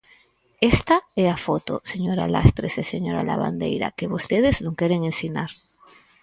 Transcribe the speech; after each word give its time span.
¡Esta 0.73 0.97
é 1.23 1.25
a 1.29 1.41
foto, 1.47 1.73
señora 1.91 2.31
Lastres 2.35 2.73
e 2.81 2.83
señor 2.91 3.15
Lavandeira, 3.29 3.93
que 3.97 4.11
vostedes 4.13 4.55
non 4.65 4.77
queren 4.79 5.01
ensinar! 5.11 5.51